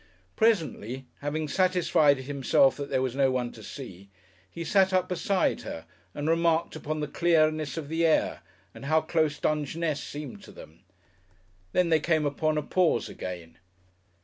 Presently, 0.35 1.05
having 1.19 1.47
satisfied 1.47 2.17
himself 2.17 2.75
that 2.75 2.89
there 2.89 3.03
was 3.03 3.15
no 3.15 3.29
one 3.29 3.51
to 3.51 3.61
see, 3.61 4.09
he 4.49 4.63
sat 4.63 4.91
up 4.93 5.07
beside 5.07 5.61
her 5.61 5.85
and 6.15 6.27
remarked 6.27 6.75
upon 6.75 7.01
the 7.01 7.07
clearness 7.07 7.77
of 7.77 7.87
the 7.87 8.03
air, 8.03 8.41
and 8.73 8.85
how 8.85 9.01
close 9.01 9.37
Dungeness 9.37 10.03
seemed 10.03 10.41
to 10.41 10.51
them. 10.51 10.79
Then 11.71 11.89
they 11.89 11.99
came 11.99 12.25
upon 12.25 12.57
a 12.57 12.63
pause 12.63 13.09
again. 13.09 13.59